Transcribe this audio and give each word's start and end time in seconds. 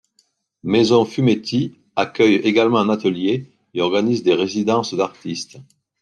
Maison 0.63 1.05
Fumetti 1.05 1.75
accueille 1.95 2.37
également 2.37 2.79
un 2.79 2.89
atelier, 2.89 3.51
et 3.75 3.81
organise 3.81 4.23
des 4.23 4.33
résidences 4.33 4.95
d'artistes. 4.95 5.59